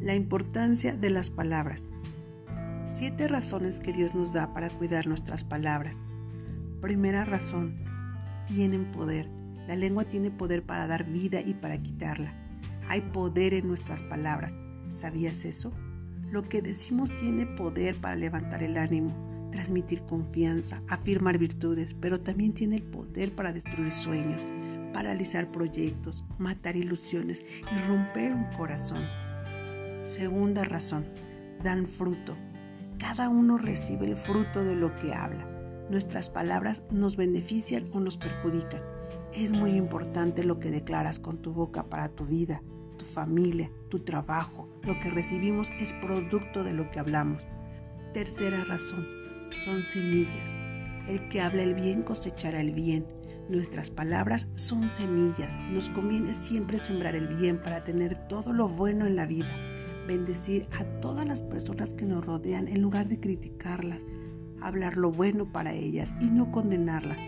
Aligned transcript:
La 0.00 0.14
importancia 0.14 0.92
de 0.92 1.10
las 1.10 1.28
palabras. 1.28 1.88
Siete 2.86 3.26
razones 3.26 3.80
que 3.80 3.92
Dios 3.92 4.14
nos 4.14 4.32
da 4.32 4.54
para 4.54 4.70
cuidar 4.70 5.08
nuestras 5.08 5.42
palabras. 5.42 5.96
Primera 6.80 7.24
razón, 7.24 7.74
tienen 8.46 8.92
poder. 8.92 9.28
La 9.66 9.74
lengua 9.74 10.04
tiene 10.04 10.30
poder 10.30 10.62
para 10.62 10.86
dar 10.86 11.04
vida 11.04 11.40
y 11.40 11.54
para 11.54 11.82
quitarla. 11.82 12.32
Hay 12.88 13.00
poder 13.00 13.54
en 13.54 13.66
nuestras 13.66 14.02
palabras. 14.02 14.54
¿Sabías 14.88 15.44
eso? 15.44 15.72
Lo 16.30 16.44
que 16.48 16.62
decimos 16.62 17.12
tiene 17.16 17.44
poder 17.46 17.96
para 17.96 18.14
levantar 18.14 18.62
el 18.62 18.76
ánimo, 18.76 19.50
transmitir 19.50 20.02
confianza, 20.02 20.80
afirmar 20.88 21.38
virtudes, 21.38 21.96
pero 22.00 22.20
también 22.20 22.52
tiene 22.52 22.76
el 22.76 22.84
poder 22.84 23.32
para 23.32 23.52
destruir 23.52 23.90
sueños, 23.90 24.46
paralizar 24.92 25.50
proyectos, 25.50 26.24
matar 26.38 26.76
ilusiones 26.76 27.42
y 27.74 27.78
romper 27.88 28.32
un 28.32 28.44
corazón. 28.56 29.02
Segunda 30.02 30.64
razón, 30.64 31.06
dan 31.62 31.86
fruto. 31.86 32.36
Cada 32.98 33.28
uno 33.28 33.58
recibe 33.58 34.06
el 34.06 34.16
fruto 34.16 34.64
de 34.64 34.74
lo 34.74 34.94
que 34.96 35.12
habla. 35.12 35.46
Nuestras 35.90 36.30
palabras 36.30 36.82
nos 36.90 37.16
benefician 37.16 37.88
o 37.92 38.00
nos 38.00 38.16
perjudican. 38.16 38.82
Es 39.32 39.52
muy 39.52 39.72
importante 39.72 40.44
lo 40.44 40.58
que 40.58 40.70
declaras 40.70 41.18
con 41.18 41.38
tu 41.38 41.52
boca 41.52 41.84
para 41.84 42.08
tu 42.08 42.26
vida, 42.26 42.62
tu 42.96 43.04
familia, 43.04 43.70
tu 43.88 44.00
trabajo. 44.00 44.68
Lo 44.82 44.98
que 45.00 45.10
recibimos 45.10 45.70
es 45.78 45.92
producto 45.94 46.64
de 46.64 46.72
lo 46.72 46.90
que 46.90 47.00
hablamos. 47.00 47.46
Tercera 48.14 48.64
razón, 48.64 49.06
son 49.64 49.84
semillas. 49.84 50.58
El 51.06 51.28
que 51.28 51.40
habla 51.40 51.62
el 51.62 51.74
bien 51.74 52.02
cosechará 52.02 52.60
el 52.60 52.72
bien. 52.72 53.06
Nuestras 53.48 53.90
palabras 53.90 54.48
son 54.54 54.90
semillas. 54.90 55.56
Nos 55.70 55.88
conviene 55.88 56.34
siempre 56.34 56.78
sembrar 56.78 57.14
el 57.14 57.28
bien 57.28 57.62
para 57.62 57.84
tener 57.84 58.28
todo 58.28 58.52
lo 58.52 58.68
bueno 58.68 59.06
en 59.06 59.16
la 59.16 59.26
vida 59.26 59.67
bendecir 60.08 60.66
a 60.76 60.84
todas 61.00 61.26
las 61.26 61.42
personas 61.42 61.94
que 61.94 62.06
nos 62.06 62.24
rodean 62.24 62.66
en 62.66 62.82
lugar 62.82 63.06
de 63.08 63.20
criticarlas, 63.20 64.00
hablar 64.60 64.96
lo 64.96 65.12
bueno 65.12 65.52
para 65.52 65.74
ellas 65.74 66.14
y 66.20 66.26
no 66.26 66.50
condenarlas. 66.50 67.18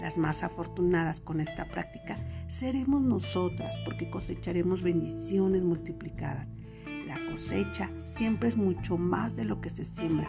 Las 0.00 0.18
más 0.18 0.42
afortunadas 0.42 1.20
con 1.20 1.40
esta 1.40 1.64
práctica 1.66 2.18
seremos 2.48 3.00
nosotras 3.00 3.78
porque 3.84 4.10
cosecharemos 4.10 4.82
bendiciones 4.82 5.62
multiplicadas. 5.62 6.50
La 7.06 7.16
cosecha 7.30 7.90
siempre 8.04 8.48
es 8.48 8.56
mucho 8.56 8.98
más 8.98 9.36
de 9.36 9.44
lo 9.44 9.60
que 9.60 9.70
se 9.70 9.84
siembra. 9.84 10.28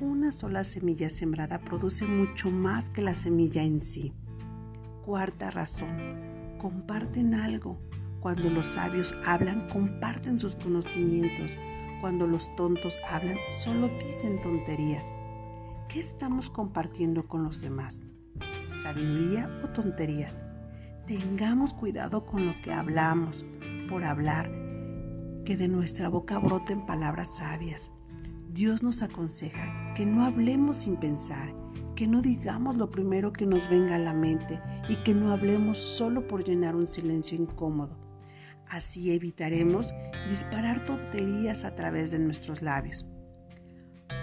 Una 0.00 0.30
sola 0.30 0.62
semilla 0.62 1.10
sembrada 1.10 1.58
produce 1.58 2.06
mucho 2.06 2.50
más 2.50 2.88
que 2.88 3.02
la 3.02 3.14
semilla 3.14 3.62
en 3.62 3.80
sí. 3.80 4.12
Cuarta 5.04 5.50
razón, 5.50 6.58
comparten 6.58 7.34
algo. 7.34 7.78
Cuando 8.20 8.50
los 8.50 8.66
sabios 8.66 9.16
hablan, 9.24 9.68
comparten 9.68 10.38
sus 10.38 10.56
conocimientos. 10.56 11.56
Cuando 12.00 12.26
los 12.26 12.54
tontos 12.56 12.98
hablan, 13.08 13.38
solo 13.50 13.88
dicen 14.06 14.40
tonterías. 14.40 15.14
¿Qué 15.88 16.00
estamos 16.00 16.50
compartiendo 16.50 17.28
con 17.28 17.44
los 17.44 17.60
demás? 17.60 18.08
¿Sabiduría 18.68 19.48
o 19.62 19.68
tonterías? 19.68 20.42
Tengamos 21.06 21.72
cuidado 21.72 22.26
con 22.26 22.46
lo 22.46 22.60
que 22.62 22.72
hablamos, 22.72 23.44
por 23.88 24.02
hablar, 24.02 24.50
que 25.44 25.56
de 25.56 25.68
nuestra 25.68 26.08
boca 26.08 26.38
broten 26.40 26.84
palabras 26.84 27.36
sabias. 27.36 27.92
Dios 28.50 28.82
nos 28.82 29.02
aconseja 29.02 29.94
que 29.94 30.04
no 30.04 30.24
hablemos 30.24 30.78
sin 30.78 30.96
pensar, 30.96 31.54
que 31.94 32.08
no 32.08 32.22
digamos 32.22 32.76
lo 32.76 32.90
primero 32.90 33.32
que 33.32 33.46
nos 33.46 33.70
venga 33.70 33.94
a 33.94 34.00
la 34.00 34.12
mente 34.12 34.60
y 34.88 34.96
que 34.96 35.14
no 35.14 35.30
hablemos 35.30 35.78
solo 35.78 36.26
por 36.26 36.44
llenar 36.44 36.74
un 36.74 36.86
silencio 36.86 37.38
incómodo. 37.38 38.05
Así 38.68 39.12
evitaremos 39.12 39.94
disparar 40.28 40.84
tonterías 40.84 41.64
a 41.64 41.74
través 41.74 42.10
de 42.10 42.18
nuestros 42.18 42.62
labios. 42.62 43.06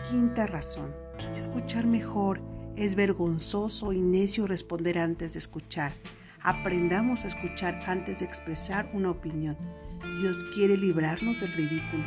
Quinta 0.09 0.47
razón. 0.47 0.93
Escuchar 1.35 1.85
mejor. 1.85 2.41
Es 2.75 2.95
vergonzoso 2.95 3.93
y 3.93 4.01
necio 4.01 4.47
responder 4.47 4.97
antes 4.97 5.33
de 5.33 5.39
escuchar. 5.39 5.93
Aprendamos 6.41 7.23
a 7.23 7.27
escuchar 7.27 7.79
antes 7.87 8.19
de 8.19 8.25
expresar 8.25 8.89
una 8.93 9.11
opinión. 9.11 9.57
Dios 10.19 10.43
quiere 10.55 10.75
librarnos 10.75 11.39
del 11.39 11.53
ridículo. 11.53 12.03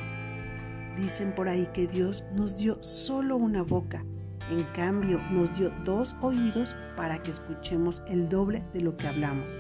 Dicen 0.97 1.35
por 1.35 1.49
ahí 1.49 1.69
que 1.73 1.87
Dios 1.87 2.25
nos 2.35 2.59
dio 2.59 2.83
solo 2.83 3.37
una 3.37 3.63
boca. 3.63 4.05
En 4.51 4.63
cambio, 4.75 5.21
nos 5.31 5.57
dio 5.57 5.71
dos 5.85 6.17
oídos 6.21 6.77
para 6.97 7.23
que 7.23 7.31
escuchemos 7.31 8.03
el 8.09 8.29
doble 8.29 8.63
de 8.73 8.81
lo 8.81 8.97
que 8.97 9.07
hablamos. 9.07 9.59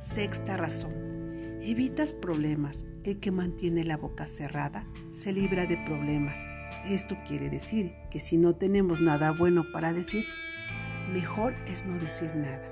Sexta 0.00 0.56
razón 0.56 1.05
Evitas 1.66 2.12
problemas. 2.12 2.86
El 3.02 3.18
que 3.18 3.32
mantiene 3.32 3.84
la 3.84 3.96
boca 3.96 4.24
cerrada 4.24 4.86
se 5.10 5.32
libra 5.32 5.66
de 5.66 5.76
problemas. 5.78 6.46
Esto 6.84 7.16
quiere 7.26 7.50
decir 7.50 7.92
que 8.08 8.20
si 8.20 8.36
no 8.36 8.54
tenemos 8.54 9.00
nada 9.00 9.32
bueno 9.32 9.64
para 9.72 9.92
decir, 9.92 10.26
mejor 11.12 11.56
es 11.66 11.84
no 11.84 11.98
decir 11.98 12.30
nada. 12.36 12.62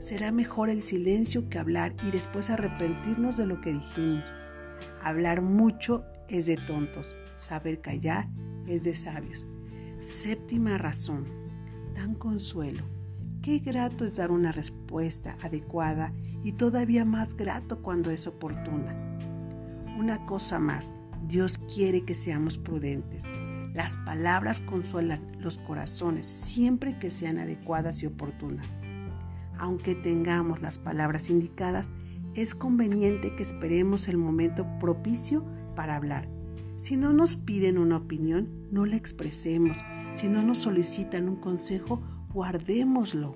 Será 0.00 0.32
mejor 0.32 0.70
el 0.70 0.82
silencio 0.82 1.48
que 1.48 1.60
hablar 1.60 1.94
y 2.02 2.10
después 2.10 2.50
arrepentirnos 2.50 3.36
de 3.36 3.46
lo 3.46 3.60
que 3.60 3.74
dijimos. 3.74 4.24
Hablar 5.00 5.40
mucho 5.40 6.04
es 6.28 6.46
de 6.46 6.56
tontos, 6.56 7.14
saber 7.34 7.80
callar 7.80 8.28
es 8.66 8.82
de 8.82 8.96
sabios. 8.96 9.46
Séptima 10.00 10.78
razón, 10.78 11.26
dan 11.94 12.16
consuelo. 12.16 12.95
Qué 13.46 13.60
grato 13.60 14.04
es 14.04 14.16
dar 14.16 14.32
una 14.32 14.50
respuesta 14.50 15.38
adecuada 15.40 16.12
y 16.42 16.50
todavía 16.50 17.04
más 17.04 17.36
grato 17.36 17.80
cuando 17.80 18.10
es 18.10 18.26
oportuna. 18.26 18.96
Una 19.96 20.26
cosa 20.26 20.58
más, 20.58 20.96
Dios 21.28 21.58
quiere 21.72 22.04
que 22.04 22.16
seamos 22.16 22.58
prudentes. 22.58 23.26
Las 23.72 23.98
palabras 23.98 24.60
consuelan 24.62 25.36
los 25.38 25.58
corazones 25.58 26.26
siempre 26.26 26.98
que 26.98 27.08
sean 27.08 27.38
adecuadas 27.38 28.02
y 28.02 28.06
oportunas. 28.06 28.76
Aunque 29.56 29.94
tengamos 29.94 30.60
las 30.60 30.78
palabras 30.78 31.30
indicadas, 31.30 31.92
es 32.34 32.56
conveniente 32.56 33.36
que 33.36 33.44
esperemos 33.44 34.08
el 34.08 34.16
momento 34.16 34.66
propicio 34.80 35.44
para 35.76 35.94
hablar. 35.94 36.28
Si 36.78 36.96
no 36.96 37.12
nos 37.12 37.36
piden 37.36 37.78
una 37.78 37.98
opinión, 37.98 38.48
no 38.72 38.86
la 38.86 38.96
expresemos. 38.96 39.84
Si 40.16 40.26
no 40.26 40.42
nos 40.42 40.58
solicitan 40.58 41.28
un 41.28 41.36
consejo, 41.36 42.02
guardémoslo. 42.36 43.34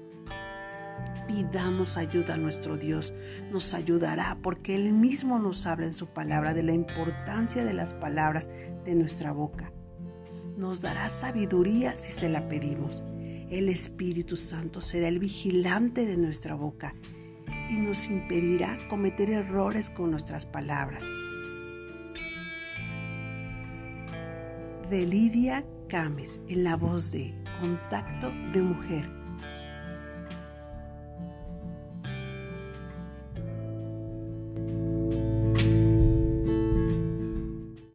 Pidamos 1.27 1.97
ayuda 1.97 2.35
a 2.35 2.37
nuestro 2.37 2.77
Dios, 2.77 3.15
nos 3.51 3.73
ayudará 3.73 4.37
porque 4.43 4.77
Él 4.77 4.93
mismo 4.93 5.39
nos 5.39 5.65
habla 5.65 5.87
en 5.87 5.95
su 5.95 6.09
palabra 6.09 6.53
de 6.53 6.63
la 6.63 6.75
importancia 6.75 7.65
de 7.65 7.73
las 7.73 7.95
palabras 7.95 8.51
de 8.85 8.95
nuestra 8.95 9.33
boca. 9.33 9.73
Nos 10.59 10.83
dará 10.83 11.09
sabiduría 11.09 11.95
si 11.95 12.13
se 12.13 12.29
la 12.29 12.47
pedimos. 12.47 13.03
El 13.49 13.71
Espíritu 13.71 14.37
Santo 14.37 14.83
será 14.83 15.09
el 15.09 15.19
vigilante 15.19 16.05
de 16.05 16.19
nuestra 16.19 16.55
boca 16.55 16.95
y 17.71 17.77
nos 17.77 18.11
impedirá 18.11 18.77
cometer 18.91 19.31
errores 19.31 19.89
con 19.89 20.11
nuestras 20.11 20.45
palabras. 20.45 21.09
De 24.91 25.07
Lidia 25.07 25.65
Cames 25.91 26.41
en 26.49 26.63
la 26.63 26.77
voz 26.77 27.11
de 27.11 27.35
Contacto 27.61 28.31
de 28.53 28.63
Mujer. 28.63 29.21